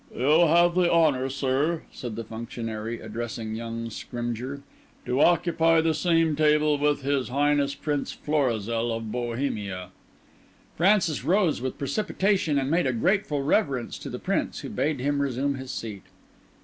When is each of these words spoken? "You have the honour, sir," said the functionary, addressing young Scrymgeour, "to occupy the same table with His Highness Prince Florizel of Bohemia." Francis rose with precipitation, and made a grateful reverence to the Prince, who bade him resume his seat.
"You 0.11 0.47
have 0.47 0.73
the 0.73 0.91
honour, 0.91 1.29
sir," 1.29 1.83
said 1.91 2.15
the 2.15 2.23
functionary, 2.23 2.99
addressing 2.99 3.53
young 3.53 3.91
Scrymgeour, 3.91 4.63
"to 5.05 5.21
occupy 5.21 5.79
the 5.79 5.93
same 5.93 6.35
table 6.35 6.79
with 6.79 7.03
His 7.03 7.29
Highness 7.29 7.75
Prince 7.75 8.11
Florizel 8.11 8.91
of 8.91 9.11
Bohemia." 9.11 9.89
Francis 10.75 11.23
rose 11.23 11.61
with 11.61 11.77
precipitation, 11.77 12.57
and 12.57 12.71
made 12.71 12.87
a 12.87 12.93
grateful 12.93 13.43
reverence 13.43 13.99
to 13.99 14.09
the 14.09 14.17
Prince, 14.17 14.61
who 14.61 14.69
bade 14.69 14.99
him 14.99 15.21
resume 15.21 15.53
his 15.53 15.69
seat. 15.69 16.01